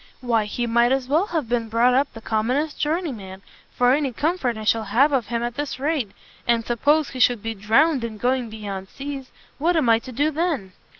why 0.19 0.45
he 0.45 0.65
might 0.65 0.91
as 0.91 1.07
well 1.07 1.27
have 1.27 1.47
been 1.47 1.69
brought 1.69 1.93
up 1.93 2.11
the 2.11 2.21
commonest 2.21 2.79
journeyman, 2.79 3.43
for 3.69 3.93
any 3.93 4.11
comfort 4.11 4.57
I 4.57 4.63
shall 4.63 4.85
have 4.85 5.11
of 5.11 5.27
him 5.27 5.43
at 5.43 5.53
this 5.53 5.79
rate. 5.79 6.09
And 6.47 6.65
suppose 6.65 7.09
he 7.11 7.19
should 7.19 7.43
be 7.43 7.53
drowned 7.53 8.03
in 8.03 8.17
going 8.17 8.49
beyond 8.49 8.89
seas? 8.89 9.29
what 9.59 9.77
am 9.77 9.89
I 9.89 9.99
to 9.99 10.11
do 10.11 10.31
then?" 10.31 10.73